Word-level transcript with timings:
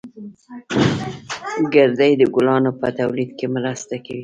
گردې 1.73 2.11
د 2.21 2.23
ګلانو 2.33 2.71
په 2.79 2.87
تولید 2.97 3.29
کې 3.37 3.47
مرسته 3.55 3.95
کوي 4.05 4.19